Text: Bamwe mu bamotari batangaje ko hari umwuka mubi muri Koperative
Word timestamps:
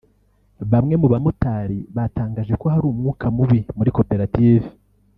Bamwe 0.71 0.95
mu 1.01 1.07
bamotari 1.13 1.77
batangaje 1.95 2.53
ko 2.61 2.65
hari 2.73 2.85
umwuka 2.91 3.25
mubi 3.35 3.59
muri 3.77 3.89
Koperative 3.97 4.67